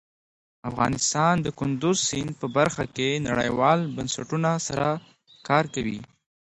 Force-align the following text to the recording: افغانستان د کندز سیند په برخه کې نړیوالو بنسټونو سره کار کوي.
افغانستان 0.69 1.35
د 1.41 1.47
کندز 1.59 1.97
سیند 2.09 2.31
په 2.41 2.47
برخه 2.57 2.83
کې 2.95 3.09
نړیوالو 3.27 3.91
بنسټونو 3.95 4.51
سره 4.67 4.87
کار 5.47 5.65
کوي. 5.73 5.99